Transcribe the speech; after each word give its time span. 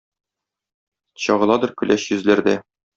Чагыладыр 1.27 1.77
көләч 1.85 2.11
йөзләрдә. 2.13 2.61